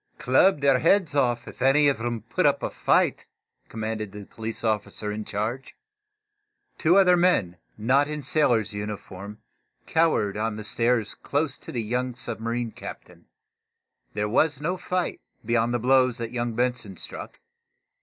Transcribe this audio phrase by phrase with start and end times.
[0.17, 3.27] "Club their heads off, if any of 'em put up a fight,"
[3.69, 5.75] commanded the police officer in charge.
[6.79, 9.37] Two other men, not in sailors' uniform
[9.85, 13.27] cowered on the stairs, close to the young submarine captain.
[14.15, 17.39] There was no fight, beyond the blows that young Benson struck.